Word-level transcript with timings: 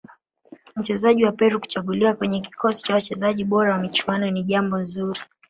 mchezaji 0.75 1.25
wa 1.25 1.31
peru 1.31 1.59
kuchaguliwa 1.59 2.13
kwenye 2.13 2.41
kikosi 2.41 2.83
cha 2.83 2.93
wachezaji 2.93 3.43
bora 3.43 3.73
wa 3.73 3.79
michuano 3.79 4.29
ni 4.29 4.43
jambo 4.43 4.83
zuri 4.83 5.19